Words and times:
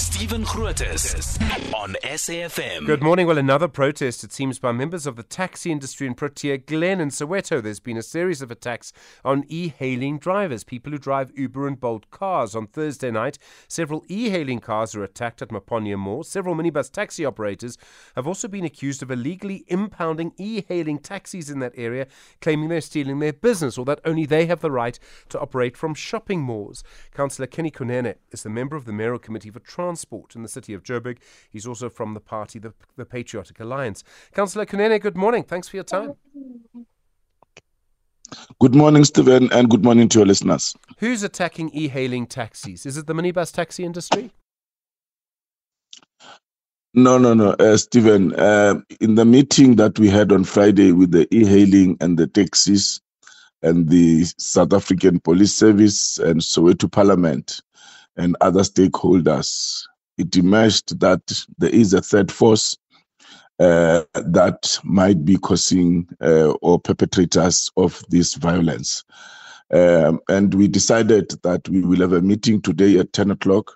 Stephen 0.00 0.44
Grootes 0.44 1.38
on 1.74 1.94
SAFM. 2.02 2.86
Good 2.86 3.02
morning. 3.02 3.26
Well, 3.26 3.36
another 3.36 3.68
protest, 3.68 4.24
it 4.24 4.32
seems, 4.32 4.58
by 4.58 4.72
members 4.72 5.06
of 5.06 5.16
the 5.16 5.22
taxi 5.22 5.70
industry 5.70 6.06
in 6.06 6.14
Protea 6.14 6.56
Glen 6.56 7.00
and 7.00 7.10
Soweto. 7.10 7.62
There's 7.62 7.80
been 7.80 7.98
a 7.98 8.02
series 8.02 8.40
of 8.40 8.50
attacks 8.50 8.94
on 9.26 9.44
e 9.48 9.68
hailing 9.68 10.18
drivers, 10.18 10.64
people 10.64 10.90
who 10.90 10.98
drive 10.98 11.36
Uber 11.36 11.66
and 11.66 11.78
Bolt 11.78 12.10
cars. 12.10 12.56
On 12.56 12.66
Thursday 12.66 13.10
night, 13.10 13.38
several 13.68 14.02
e 14.08 14.30
hailing 14.30 14.60
cars 14.60 14.94
were 14.94 15.04
attacked 15.04 15.42
at 15.42 15.50
Maponya 15.50 15.98
Mall. 15.98 16.24
Several 16.24 16.54
minibus 16.54 16.90
taxi 16.90 17.26
operators 17.26 17.76
have 18.16 18.26
also 18.26 18.48
been 18.48 18.64
accused 18.64 19.02
of 19.02 19.10
illegally 19.10 19.66
impounding 19.68 20.32
e 20.38 20.64
hailing 20.66 20.98
taxis 20.98 21.50
in 21.50 21.58
that 21.58 21.74
area, 21.76 22.06
claiming 22.40 22.70
they're 22.70 22.80
stealing 22.80 23.18
their 23.18 23.34
business 23.34 23.76
or 23.76 23.84
that 23.84 24.00
only 24.06 24.24
they 24.24 24.46
have 24.46 24.60
the 24.60 24.70
right 24.70 24.98
to 25.28 25.38
operate 25.38 25.76
from 25.76 25.92
shopping 25.92 26.40
malls. 26.40 26.82
Councillor 27.12 27.46
Kenny 27.46 27.70
Kunene 27.70 28.14
is 28.30 28.42
the 28.42 28.48
member 28.48 28.76
of 28.76 28.86
the 28.86 28.94
Mayoral 28.94 29.18
Committee 29.18 29.50
for 29.50 29.60
Transport 29.60 29.89
in 30.34 30.42
the 30.42 30.48
city 30.48 30.74
of 30.74 30.82
Joburg. 30.82 31.18
He's 31.50 31.66
also 31.66 31.88
from 31.88 32.14
the 32.14 32.20
party, 32.20 32.58
the, 32.58 32.72
the 32.96 33.04
Patriotic 33.04 33.60
Alliance. 33.60 34.04
Councillor 34.32 34.66
Kunene, 34.66 35.00
good 35.00 35.16
morning. 35.16 35.42
Thanks 35.42 35.68
for 35.68 35.76
your 35.76 35.84
time. 35.84 36.14
Good 38.60 38.74
morning, 38.74 39.04
Stephen, 39.04 39.52
and 39.52 39.68
good 39.68 39.82
morning 39.84 40.08
to 40.10 40.20
your 40.20 40.26
listeners. 40.26 40.74
Who's 40.98 41.22
attacking 41.22 41.70
e 41.70 41.88
hailing 41.88 42.26
taxis? 42.26 42.86
Is 42.86 42.96
it 42.96 43.06
the 43.06 43.14
minibus 43.14 43.52
taxi 43.52 43.84
industry? 43.84 44.30
No, 46.94 47.18
no, 47.18 47.34
no, 47.34 47.50
uh, 47.60 47.76
Stephen. 47.76 48.34
Uh, 48.34 48.80
in 49.00 49.14
the 49.14 49.24
meeting 49.24 49.76
that 49.76 49.98
we 49.98 50.08
had 50.08 50.32
on 50.32 50.44
Friday 50.44 50.92
with 50.92 51.12
the 51.12 51.32
e 51.34 51.44
hailing 51.44 51.96
and 52.00 52.18
the 52.18 52.26
taxis 52.26 53.00
and 53.62 53.88
the 53.88 54.24
South 54.38 54.72
African 54.72 55.20
Police 55.20 55.54
Service 55.54 56.18
and 56.18 56.40
Soweto 56.40 56.90
Parliament 56.90 57.60
and 58.20 58.36
other 58.40 58.60
stakeholders, 58.60 59.82
it 60.18 60.36
emerged 60.36 61.00
that 61.00 61.22
there 61.58 61.70
is 61.70 61.94
a 61.94 62.02
third 62.02 62.30
force 62.30 62.76
uh, 63.58 64.02
that 64.14 64.78
might 64.84 65.24
be 65.24 65.36
causing 65.36 66.06
uh, 66.20 66.50
or 66.60 66.78
perpetrators 66.78 67.70
of 67.76 68.04
this 68.10 68.34
violence. 68.34 69.04
Um, 69.72 70.20
and 70.28 70.52
we 70.52 70.68
decided 70.68 71.30
that 71.42 71.66
we 71.68 71.80
will 71.80 72.00
have 72.00 72.12
a 72.12 72.20
meeting 72.20 72.60
today 72.60 72.98
at 72.98 73.12
10 73.12 73.30
o'clock 73.30 73.72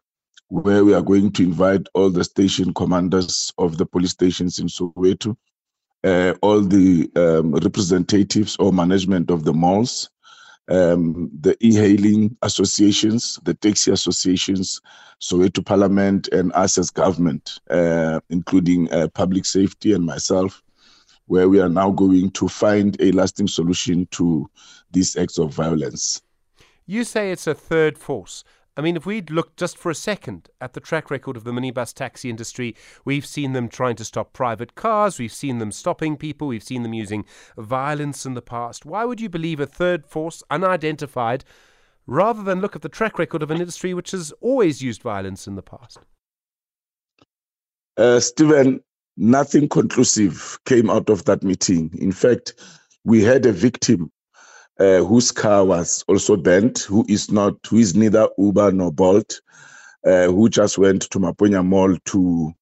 where 0.49 0.85
we 0.85 0.93
are 0.93 1.03
going 1.03 1.33
to 1.33 1.43
invite 1.43 1.87
all 1.95 2.11
the 2.11 2.25
station 2.25 2.75
commanders 2.75 3.53
of 3.57 3.79
the 3.79 3.87
police 3.87 4.11
stations 4.11 4.59
in 4.59 4.67
Soweto, 4.67 5.37
uh, 6.05 6.35
all 6.43 6.61
the 6.61 7.11
um, 7.17 7.53
representatives 7.55 8.57
or 8.57 8.73
management 8.73 9.31
of 9.31 9.45
the 9.45 9.55
malls, 9.55 10.11
um, 10.69 11.31
the 11.41 11.57
e-hailing 11.61 12.37
associations, 12.43 13.39
the 13.45 13.55
taxi 13.55 13.91
associations, 13.91 14.81
Soweto 15.21 15.65
Parliament, 15.65 16.29
and 16.29 16.53
us 16.53 16.79
as 16.79 16.91
government, 16.91 17.61
uh, 17.71 18.21
including 18.31 18.91
uh, 18.93 19.09
public 19.15 19.45
safety 19.45 19.93
and 19.93 20.05
myself, 20.05 20.63
where 21.27 21.49
we 21.49 21.61
are 21.61 21.69
now 21.69 21.91
going 21.91 22.31
to 22.33 22.49
find 22.49 23.01
a 23.01 23.13
lasting 23.13 23.49
solution 23.49 24.07
to 24.11 24.49
these 24.91 25.17
acts 25.17 25.39
of 25.39 25.53
violence. 25.53 26.23
You 26.87 27.05
say 27.05 27.31
it's 27.31 27.47
a 27.47 27.55
third 27.55 27.97
force. 27.97 28.45
I 28.77 28.81
mean, 28.81 28.97
if 28.97 29.07
we'd 29.07 29.31
looked 29.31 29.57
just 29.57 29.79
for 29.79 29.91
a 29.91 29.95
second 29.95 30.49
at 30.61 30.73
the 30.73 30.81
track 30.81 31.09
record 31.11 31.37
of 31.37 31.45
the 31.45 31.53
minibus 31.53 31.95
taxi 31.95 32.29
industry, 32.29 32.75
we've 33.05 33.25
seen 33.25 33.53
them 33.53 33.69
trying 33.69 33.95
to 33.97 34.05
stop 34.05 34.33
private 34.33 34.75
cars, 34.75 35.19
we've 35.19 35.33
seen 35.33 35.59
them 35.59 35.71
stopping 35.71 36.17
people, 36.17 36.49
we've 36.49 36.63
seen 36.63 36.83
them 36.83 36.93
using 36.93 37.25
violence 37.57 38.27
in 38.27 38.35
the 38.35 38.43
past. 38.43 38.85
Why 38.85 39.05
would 39.05 39.21
you 39.21 39.29
believe 39.29 39.61
a 39.61 39.67
third 39.67 40.05
force, 40.07 40.43
unidentified, 40.51 41.45
rather 42.07 42.43
than 42.43 42.61
look 42.61 42.75
at 42.75 42.83
the 42.83 42.89
track 42.89 43.17
record 43.17 43.45
of 43.45 43.51
an 43.53 43.61
industry 43.61 43.95
which 43.95 44.11
has 44.11 44.33
always 44.41 44.83
used 44.83 45.03
violence 45.03 45.47
in 45.47 45.55
the 45.55 45.63
past? 45.63 45.99
Uh, 47.97 48.19
Stephen, 48.19 48.83
nothing 49.17 49.69
conclusive 49.69 50.59
came 50.67 50.91
out 50.91 51.09
of 51.09 51.25
that 51.27 51.45
meeting. 51.45 51.97
In 51.97 52.11
fact, 52.11 52.55
we 53.05 53.23
had 53.23 53.47
a 53.47 53.53
victim 53.53 54.11
uh, 54.79 55.05
whose 55.05 55.31
car 55.31 55.65
was 55.65 56.05
also 56.09 56.37
bent, 56.37 56.81
who 56.81 57.05
is 57.09 57.31
not, 57.31 57.55
who 57.69 57.79
is 57.79 57.95
neither 57.95 58.29
Uber 58.39 58.73
nor 58.73 58.93
Bolt, 58.93 59.41
uh, 60.05 60.27
who 60.27 60.49
just 60.49 60.79
went 60.79 61.03
to 61.11 61.19
Maponya 61.19 61.65
Mall 61.65 61.97
to 62.07 62.53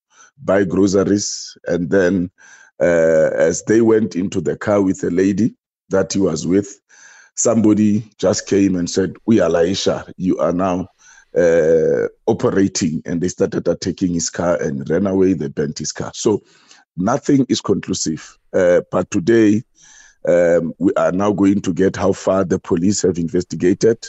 buy 0.45 0.65
groceries, 0.65 1.57
and 1.67 1.91
then 1.91 2.31
uh, 2.81 3.31
as 3.35 3.63
they 3.65 3.81
went 3.81 4.17
into 4.17 4.41
the 4.41 4.57
car 4.57 4.83
with 4.83 5.03
a 5.05 5.11
lady 5.11 5.55
that 5.89 6.13
he 6.13 6.19
was 6.19 6.47
with, 6.47 6.81
somebody 7.37 8.05
just 8.19 8.47
came 8.47 8.77
and 8.77 8.89
said, 8.91 9.15
"We 9.27 9.41
are 9.41 9.51
Laisha, 9.51 10.11
you 10.17 10.39
are 10.39 10.53
now." 10.53 10.89
Uh, 11.35 12.09
operating 12.27 13.01
and 13.07 13.23
they 13.23 13.29
started 13.29 13.67
attacking 13.67 14.13
his 14.13 14.29
car 14.29 14.61
and 14.61 14.91
ran 14.91 15.07
away. 15.07 15.33
They 15.33 15.49
bent 15.49 15.79
his 15.79 15.91
car. 15.91 16.11
So 16.15 16.43
nothing 16.95 17.47
is 17.49 17.63
conclusive. 17.63 18.39
Uh, 18.53 18.83
but 18.91 19.11
today, 19.11 19.63
um, 20.27 20.73
we 20.79 20.93
are 20.95 21.13
now 21.13 21.33
going 21.33 21.61
to 21.63 21.73
get 21.73 21.97
how 21.97 22.13
far 22.13 22.45
the 22.45 22.59
police 22.59 23.03
have 23.03 23.19
investigated 23.19 24.07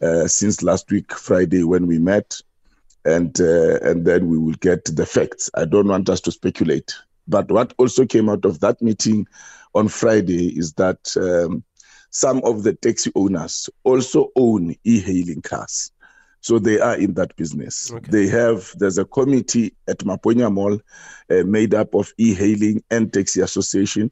uh, 0.00 0.26
since 0.26 0.62
last 0.62 0.90
week, 0.90 1.12
Friday, 1.12 1.64
when 1.64 1.86
we 1.86 1.98
met, 1.98 2.40
and 3.04 3.40
uh, 3.40 3.78
and 3.82 4.04
then 4.04 4.28
we 4.28 4.38
will 4.38 4.54
get 4.54 4.84
the 4.84 5.06
facts. 5.06 5.50
I 5.54 5.64
don't 5.64 5.88
want 5.88 6.08
us 6.08 6.20
to 6.22 6.32
speculate. 6.32 6.92
But 7.28 7.50
what 7.50 7.72
also 7.78 8.04
came 8.04 8.28
out 8.28 8.44
of 8.44 8.60
that 8.60 8.82
meeting 8.82 9.26
on 9.74 9.88
Friday 9.88 10.48
is 10.58 10.72
that 10.74 11.16
um, 11.16 11.62
some 12.10 12.42
of 12.44 12.62
the 12.62 12.74
taxi 12.74 13.12
owners 13.14 13.70
also 13.84 14.30
own 14.36 14.74
e-hailing 14.84 15.42
cars. 15.42 15.92
So 16.40 16.58
they 16.58 16.80
are 16.80 16.96
in 16.96 17.14
that 17.14 17.36
business. 17.36 17.92
Okay. 17.92 18.10
They 18.10 18.26
have, 18.26 18.74
there's 18.76 18.98
a 18.98 19.04
committee 19.04 19.74
at 19.86 19.98
Maponya 19.98 20.52
Mall 20.52 20.80
uh, 21.30 21.44
made 21.44 21.72
up 21.72 21.94
of 21.94 22.12
e-hailing 22.18 22.82
and 22.90 23.12
taxi 23.12 23.40
association 23.40 24.10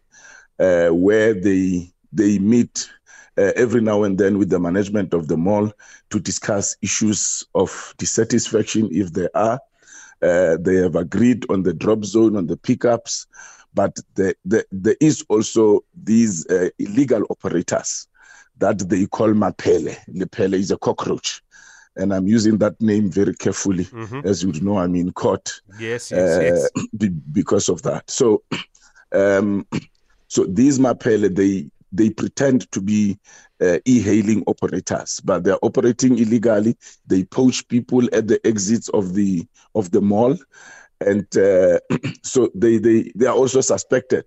uh, 0.60 0.88
where 0.90 1.34
they 1.34 1.90
they 2.12 2.38
meet 2.38 2.90
uh, 3.38 3.52
every 3.56 3.80
now 3.80 4.02
and 4.02 4.18
then 4.18 4.38
with 4.38 4.50
the 4.50 4.58
management 4.58 5.14
of 5.14 5.28
the 5.28 5.36
mall 5.36 5.72
to 6.10 6.20
discuss 6.20 6.76
issues 6.82 7.46
of 7.54 7.94
dissatisfaction 7.98 8.88
if 8.92 9.12
there 9.12 9.30
are. 9.34 9.60
Uh, 10.22 10.58
they 10.60 10.74
have 10.74 10.96
agreed 10.96 11.46
on 11.48 11.62
the 11.62 11.72
drop 11.72 12.04
zone 12.04 12.36
on 12.36 12.46
the 12.46 12.56
pickups, 12.56 13.26
but 13.72 13.96
the, 14.16 14.34
the, 14.44 14.64
there 14.70 14.96
is 15.00 15.24
also 15.30 15.82
these 16.04 16.46
uh, 16.48 16.68
illegal 16.78 17.24
operators 17.30 18.06
that 18.58 18.78
they 18.90 19.06
call 19.06 19.28
mapele. 19.28 19.96
Mapele 20.12 20.54
is 20.54 20.70
a 20.70 20.76
cockroach. 20.76 21.42
And 21.96 22.12
I'm 22.12 22.26
using 22.26 22.58
that 22.58 22.80
name 22.80 23.10
very 23.10 23.34
carefully, 23.34 23.84
mm-hmm. 23.84 24.20
as 24.24 24.44
you 24.44 24.52
know. 24.60 24.78
I'm 24.78 24.94
in 24.94 25.12
court. 25.12 25.60
Yes, 25.78 26.10
yes, 26.10 26.70
yes. 26.74 26.86
Be, 26.96 27.08
because 27.08 27.68
of 27.68 27.82
that. 27.82 28.08
So, 28.08 28.42
um, 29.12 29.66
so 30.30 30.44
these 30.44 30.78
Mapele, 30.78 31.34
they 31.34 31.68
they 31.92 32.08
pretend 32.08 32.70
to 32.70 32.80
be 32.80 33.18
uh, 33.60 33.78
e-hailing 33.84 34.44
operators, 34.46 35.20
but 35.24 35.42
they're 35.42 35.58
operating 35.62 36.18
illegally. 36.18 36.76
They 37.08 37.24
poach 37.24 37.66
people 37.66 38.08
at 38.14 38.28
the 38.28 38.40
exits 38.46 38.88
of 38.90 39.14
the 39.14 39.44
of 39.74 39.90
the 39.90 40.00
mall, 40.00 40.36
and 41.00 41.26
uh, 41.36 41.80
so 42.22 42.48
they 42.54 42.78
they 42.78 43.10
they 43.16 43.26
are 43.26 43.34
also 43.34 43.60
suspected 43.60 44.24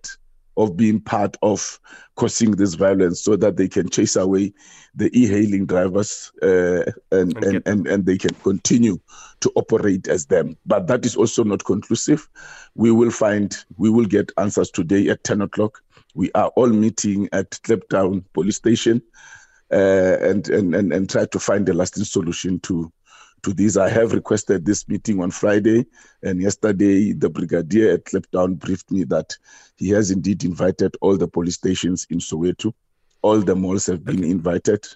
of 0.58 0.76
being 0.78 1.00
part 1.00 1.38
of 1.42 1.80
causing 2.16 2.52
this 2.52 2.76
violence 2.76 3.22
so 3.22 3.36
that 3.36 3.58
they 3.58 3.68
can 3.68 3.90
chase 3.90 4.16
away 4.16 4.54
the 4.96 5.10
e-hailing 5.18 5.66
drivers 5.66 6.32
uh, 6.44 6.84
and, 7.12 7.36
and, 7.44 7.64
and, 7.66 7.88
and, 7.88 8.06
they 8.06 8.18
can 8.20 8.36
continue 8.44 9.00
to 9.40 9.52
operate 9.56 10.08
as 10.08 10.28
them. 10.28 10.56
But 10.68 10.86
that 10.88 11.06
is 11.06 11.16
also 11.16 11.44
not 11.44 11.66
conclusive. 11.66 12.30
We 12.76 12.92
will 12.92 13.10
find, 13.10 13.56
we 13.78 13.90
will 13.90 14.06
get 14.06 14.32
answers 14.38 14.70
today 14.70 15.10
at 15.10 15.24
10 15.24 15.42
o'clock. 15.42 15.83
We 16.14 16.32
are 16.34 16.50
all 16.56 16.70
meeting 16.70 17.30
at 17.32 17.52
Kliptown 17.52 18.24
police 18.34 18.58
station 18.58 19.02
uh, 19.72 20.18
and, 20.22 20.48
and, 20.50 20.76
and, 20.76 20.94
and 20.94 21.10
try 21.10 21.26
to 21.26 21.40
find 21.40 21.68
a 21.70 21.74
lasting 21.74 22.06
solution 22.06 22.60
to 22.62 22.92
to 23.44 23.54
this. 23.54 23.78
I 23.78 23.90
have 23.90 24.14
requested 24.14 24.66
this 24.66 24.88
meeting 24.88 25.22
on 25.22 25.30
Friday, 25.30 25.86
and 26.24 26.42
yesterday 26.42 27.12
the 27.12 27.30
brigadier 27.30 27.94
at 27.94 28.06
Kliptown 28.06 28.58
briefed 28.58 28.90
me 28.90 29.04
that 29.06 29.36
he 29.76 29.90
has 29.90 30.12
indeed 30.12 30.44
invited 30.44 30.96
all 31.02 31.18
the 31.18 31.28
police 31.28 31.56
stations 31.56 32.08
in 32.10 32.20
Soweto. 32.20 32.74
All 33.22 33.40
the 33.40 33.56
malls 33.56 33.86
have 33.88 34.04
been 34.04 34.20
okay. 34.20 34.30
invited, 34.30 34.88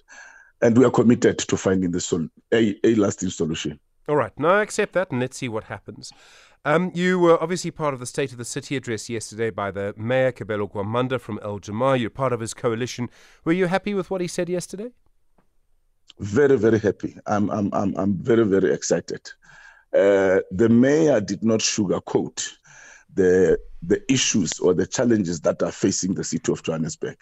and 0.62 0.76
we 0.76 0.84
are 0.84 0.90
committed 0.90 1.38
to 1.38 1.56
finding 1.56 1.90
the 1.90 2.00
sol- 2.00 2.28
a, 2.52 2.74
a 2.84 2.94
lasting 2.94 3.30
solution. 3.30 3.78
All 4.08 4.16
right, 4.16 4.32
now 4.38 4.54
I 4.54 4.62
accept 4.62 4.94
that, 4.94 5.10
and 5.10 5.20
let's 5.20 5.36
see 5.36 5.48
what 5.48 5.64
happens. 5.64 6.12
Um, 6.64 6.90
you 6.94 7.18
were 7.18 7.42
obviously 7.42 7.70
part 7.70 7.94
of 7.94 8.00
the 8.00 8.06
State 8.06 8.32
of 8.32 8.38
the 8.38 8.44
City 8.44 8.76
address 8.76 9.08
yesterday 9.08 9.50
by 9.50 9.70
the 9.70 9.94
Mayor, 9.96 10.32
Kabelo 10.32 10.70
Gwamanda 10.70 11.20
from 11.20 11.38
Al 11.42 11.58
Jama-ah. 11.58 11.94
You're 11.94 12.10
part 12.10 12.32
of 12.32 12.40
his 12.40 12.52
coalition. 12.52 13.08
Were 13.44 13.52
you 13.52 13.66
happy 13.66 13.94
with 13.94 14.10
what 14.10 14.20
he 14.20 14.26
said 14.26 14.48
yesterday? 14.48 14.90
very 16.18 16.56
very 16.56 16.78
happy 16.78 17.16
i'm 17.26 17.50
i'm 17.50 17.70
i'm, 17.72 17.94
I'm 17.96 18.14
very 18.14 18.44
very 18.44 18.72
excited 18.72 19.30
uh, 19.94 20.40
the 20.50 20.68
mayor 20.68 21.20
did 21.20 21.42
not 21.42 21.60
sugarcoat 21.60 22.46
the 23.14 23.58
the 23.82 24.02
issues 24.12 24.58
or 24.58 24.74
the 24.74 24.86
challenges 24.86 25.40
that 25.40 25.62
are 25.62 25.72
facing 25.72 26.14
the 26.14 26.24
city 26.24 26.52
of 26.52 26.62
johannesburg 26.62 27.16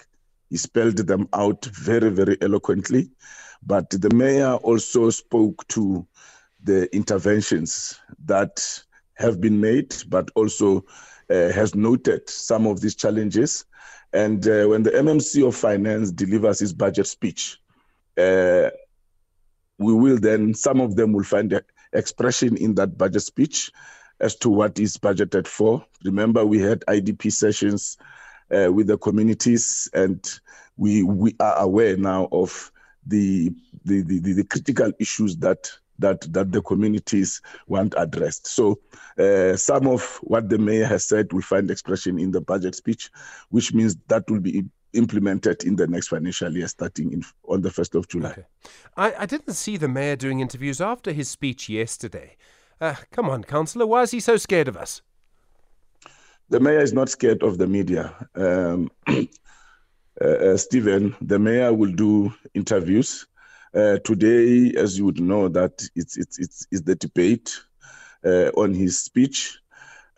he 0.48 0.56
spelled 0.56 0.96
them 0.96 1.28
out 1.32 1.66
very 1.66 2.10
very 2.10 2.38
eloquently 2.40 3.10
but 3.62 3.90
the 3.90 4.10
mayor 4.14 4.54
also 4.54 5.10
spoke 5.10 5.66
to 5.68 6.06
the 6.64 6.94
interventions 6.94 8.00
that 8.24 8.82
have 9.16 9.40
been 9.40 9.60
made, 9.60 9.94
but 10.08 10.30
also 10.34 10.84
uh, 11.30 11.50
has 11.50 11.74
noted 11.74 12.28
some 12.28 12.66
of 12.66 12.80
these 12.80 12.94
challenges. 12.94 13.64
And 14.12 14.46
uh, 14.46 14.66
when 14.66 14.82
the 14.82 14.90
MMC 14.90 15.46
of 15.46 15.54
Finance 15.54 16.12
delivers 16.12 16.60
his 16.60 16.72
budget 16.72 17.06
speech, 17.06 17.58
uh, 18.16 18.70
we 19.78 19.92
will 19.92 20.18
then, 20.18 20.54
some 20.54 20.80
of 20.80 20.96
them 20.96 21.12
will 21.12 21.24
find 21.24 21.60
expression 21.92 22.56
in 22.56 22.74
that 22.76 22.96
budget 22.96 23.22
speech 23.22 23.70
as 24.20 24.36
to 24.36 24.48
what 24.48 24.78
is 24.78 24.96
budgeted 24.96 25.46
for. 25.46 25.84
Remember, 26.04 26.44
we 26.44 26.58
had 26.58 26.80
IDP 26.88 27.32
sessions 27.32 27.98
uh, 28.54 28.72
with 28.72 28.86
the 28.86 28.96
communities, 28.98 29.88
and 29.92 30.40
we 30.76 31.02
we 31.02 31.34
are 31.40 31.56
aware 31.58 31.96
now 31.96 32.28
of 32.32 32.70
the 33.06 33.50
the, 33.84 34.02
the, 34.02 34.18
the 34.18 34.44
critical 34.44 34.92
issues 34.98 35.36
that 35.38 35.70
that 35.98 36.20
that 36.32 36.52
the 36.52 36.62
communities 36.62 37.40
want 37.66 37.94
addressed. 37.96 38.46
So 38.46 38.78
uh, 39.18 39.56
some 39.56 39.86
of 39.86 40.18
what 40.22 40.48
the 40.48 40.58
mayor 40.58 40.86
has 40.86 41.08
said 41.08 41.32
will 41.32 41.42
find 41.42 41.70
expression 41.70 42.18
in 42.18 42.30
the 42.30 42.40
budget 42.40 42.74
speech, 42.74 43.10
which 43.50 43.72
means 43.72 43.96
that 44.08 44.28
will 44.30 44.40
be 44.40 44.64
implemented 44.96 45.64
in 45.64 45.76
the 45.76 45.86
next 45.86 46.08
financial 46.08 46.52
year 46.56 46.66
starting 46.68 47.12
in, 47.12 47.22
on 47.48 47.60
the 47.60 47.68
1st 47.68 47.98
of 47.98 48.08
July. 48.08 48.30
Okay. 48.30 48.44
I, 48.96 49.14
I 49.20 49.26
didn't 49.26 49.54
see 49.54 49.76
the 49.76 49.88
mayor 49.88 50.16
doing 50.16 50.40
interviews 50.40 50.80
after 50.80 51.12
his 51.12 51.28
speech 51.28 51.68
yesterday. 51.68 52.36
Uh, 52.80 52.94
come 53.10 53.28
on, 53.28 53.44
councillor, 53.44 53.86
why 53.86 54.02
is 54.02 54.10
he 54.10 54.20
so 54.20 54.36
scared 54.36 54.68
of 54.68 54.76
us? 54.76 55.02
The 56.48 56.60
mayor 56.60 56.80
is 56.80 56.92
not 56.92 57.08
scared 57.08 57.42
of 57.42 57.58
the 57.58 57.66
media. 57.66 58.14
Um, 58.34 58.90
uh, 59.06 59.24
uh, 60.20 60.56
Stephen, 60.56 61.14
the 61.20 61.38
mayor 61.38 61.72
will 61.72 61.92
do 61.92 62.32
interviews. 62.54 63.26
Uh, 63.74 63.98
today, 63.98 64.72
as 64.76 64.98
you 64.98 65.04
would 65.04 65.20
know, 65.20 65.48
that 65.48 65.86
it's 65.94 66.16
it's 66.16 66.38
it's, 66.38 66.66
it's 66.70 66.82
the 66.82 66.94
debate 66.94 67.58
uh, 68.24 68.50
on 68.56 68.72
his 68.72 69.00
speech, 69.00 69.58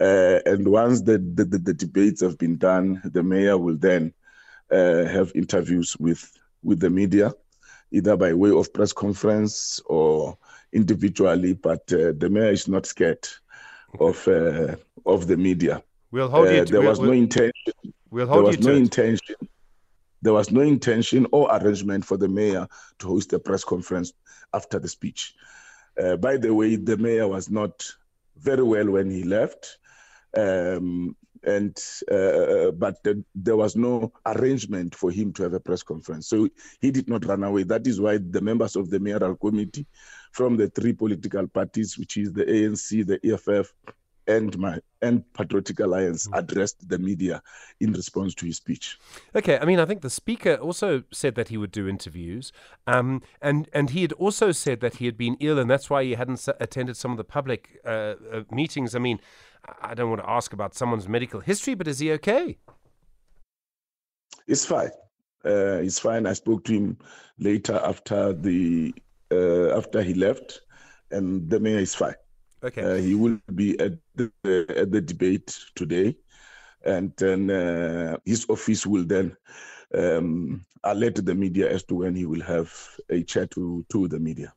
uh, 0.01 0.39
and 0.47 0.69
once 0.69 1.01
the, 1.03 1.19
the, 1.19 1.45
the 1.45 1.75
debates 1.75 2.21
have 2.21 2.39
been 2.39 2.57
done, 2.57 3.01
the 3.05 3.23
mayor 3.23 3.59
will 3.59 3.77
then 3.77 4.13
uh, 4.71 5.05
have 5.05 5.33
interviews 5.35 5.97
with 5.99 6.31
with 6.63 6.81
the 6.81 6.91
media, 6.91 7.33
either 7.91 8.17
by 8.17 8.33
way 8.33 8.51
of 8.51 8.73
press 8.73 8.93
conference 8.93 9.81
or 9.87 10.39
individually. 10.73 11.55
But 11.55 11.93
uh, 11.93 12.13
the 12.17 12.29
mayor 12.31 12.53
is 12.53 12.69
not 12.69 12.87
scared 12.87 13.27
of 13.99 14.27
uh, 14.29 14.77
of 15.05 15.27
the 15.27 15.37
media. 15.37 15.83
We'll 16.11 16.29
hold 16.29 16.51
you. 16.51 16.65
To, 16.65 16.73
there 16.73 16.81
we'll, 16.81 16.91
was 16.91 17.01
no 17.01 17.13
intention. 17.13 17.53
We'll 18.11 18.27
hold 18.27 18.39
there 18.39 18.47
was 18.47 18.61
no 18.61 18.75
intention. 18.75 19.37
There 20.23 20.33
was 20.33 20.51
no 20.51 20.61
intention 20.61 21.27
or 21.33 21.49
arrangement 21.51 22.05
for 22.05 22.17
the 22.17 22.29
mayor 22.29 22.67
to 22.99 23.07
host 23.07 23.33
a 23.33 23.39
press 23.39 23.65
conference 23.65 24.13
after 24.53 24.79
the 24.79 24.89
speech. 24.89 25.35
Uh, 26.01 26.17
by 26.17 26.37
the 26.37 26.53
way, 26.53 26.77
the 26.77 26.97
mayor 26.97 27.29
was 27.29 27.51
not 27.51 27.85
very 28.37 28.63
well 28.63 28.91
when 28.91 29.11
he 29.11 29.25
left. 29.25 29.79
Um, 30.37 31.17
and 31.45 31.77
uh, 32.11 32.71
but 32.73 33.03
the, 33.05 33.25
there 33.35 33.57
was 33.57 33.77
no 33.77 34.13
arrangement 34.27 34.95
for 34.95 35.11
him 35.11 35.33
to 35.33 35.43
have 35.45 35.55
a 35.55 35.61
press 35.61 35.83
conference 35.83 36.29
so 36.29 36.49
he 36.81 36.91
did 36.91 37.09
not 37.09 37.25
run 37.27 37.45
away 37.45 37.63
that 37.63 37.87
is 37.87 38.01
why 38.01 38.19
the 38.19 38.41
members 38.41 38.77
of 38.77 38.91
the 38.91 38.99
mayoral 38.99 39.37
committee 39.37 39.87
from 40.33 40.57
the 40.57 40.69
three 40.71 40.93
political 40.93 41.47
parties 41.47 41.97
which 41.97 42.17
is 42.17 42.33
the 42.33 42.45
ANC 42.45 43.07
the 43.07 43.21
EFF 43.25 43.73
and 44.29 44.57
my 44.59 44.79
and 45.01 45.25
Patriotic 45.33 45.81
Alliance 45.81 46.29
mm. 46.29 46.39
addressed 46.39 46.89
the 46.89 46.99
media 46.99 47.43
in 47.81 47.93
response 47.93 48.35
to 48.35 48.47
his 48.47 48.57
speech. 48.57 48.99
Okay, 49.35 49.59
I 49.59 49.65
mean, 49.65 49.81
I 49.81 49.87
think 49.87 50.03
the 50.03 50.11
speaker 50.11 50.55
also 50.55 51.05
said 51.13 51.35
that 51.37 51.49
he 51.49 51.57
would 51.57 51.73
do 51.73 51.89
interviews, 51.89 52.53
um, 52.87 53.23
and 53.41 53.69
and 53.73 53.91
he 53.91 54.03
had 54.03 54.13
also 54.13 54.53
said 54.53 54.81
that 54.81 54.97
he 54.97 55.07
had 55.07 55.17
been 55.17 55.37
ill, 55.41 55.59
and 55.59 55.71
that's 55.71 55.91
why 55.91 56.05
he 56.05 56.15
hadn't 56.15 56.47
attended 56.61 56.97
some 56.97 57.11
of 57.11 57.17
the 57.17 57.25
public 57.25 57.81
uh, 57.85 58.15
uh, 58.33 58.43
meetings. 58.53 58.95
I 58.95 58.99
mean, 58.99 59.19
I 59.81 59.95
don't 59.95 60.11
want 60.11 60.23
to 60.23 60.31
ask 60.31 60.53
about 60.53 60.75
someone's 60.75 61.09
medical 61.09 61.41
history, 61.41 61.75
but 61.75 61.89
is 61.89 61.99
he 61.99 62.13
okay? 62.13 62.59
He's 64.47 64.65
fine. 64.65 64.91
Uh, 65.45 65.79
he's 65.79 65.99
fine. 65.99 66.27
I 66.27 66.35
spoke 66.35 66.65
to 66.65 66.73
him 66.73 66.99
later 67.39 67.81
after 67.83 68.33
the 68.33 68.95
uh, 69.33 69.77
after 69.77 70.03
he 70.03 70.15
left, 70.15 70.61
and 71.11 71.49
the 71.49 71.61
mayor 71.61 71.79
is 71.79 71.95
fine. 71.95 72.15
Okay. 72.63 72.83
Uh, 72.83 72.97
he 72.97 73.15
will 73.15 73.39
be 73.55 73.79
at 73.81 73.93
the 74.17 74.31
at 74.77 74.91
the 74.91 75.01
debate 75.01 75.59
today, 75.75 76.17
and 76.85 77.13
then 77.17 77.51
uh, 77.51 78.17
his 78.25 78.47
office 78.49 78.87
will 78.87 79.05
then 79.05 79.37
um, 79.95 80.65
alert 80.85 81.25
the 81.25 81.35
media 81.35 81.71
as 81.71 81.85
to 81.85 81.95
when 81.95 82.15
he 82.15 82.27
will 82.27 82.43
have 82.43 82.73
a 83.11 83.23
chat 83.23 83.51
to 83.53 83.85
to 83.91 84.09
the 84.09 84.19
media. 84.19 84.53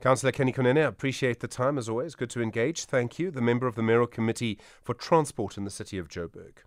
Councillor 0.00 0.32
Kenny 0.32 0.52
Kunene, 0.52 0.86
appreciate 0.86 1.40
the 1.40 1.48
time 1.48 1.78
as 1.78 1.88
always. 1.88 2.14
Good 2.14 2.30
to 2.30 2.42
engage. 2.42 2.84
Thank 2.84 3.18
you. 3.18 3.30
The 3.30 3.42
member 3.42 3.66
of 3.66 3.74
the 3.74 3.82
Mayoral 3.82 4.06
Committee 4.06 4.58
for 4.82 4.94
Transport 4.94 5.56
in 5.58 5.64
the 5.64 5.70
city 5.70 5.98
of 5.98 6.08
Joburg. 6.08 6.66